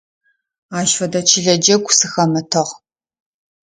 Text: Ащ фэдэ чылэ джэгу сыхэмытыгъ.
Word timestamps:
Ащ 0.79 0.89
фэдэ 0.97 1.21
чылэ 1.29 1.55
джэгу 1.61 1.91
сыхэмытыгъ. 1.97 2.73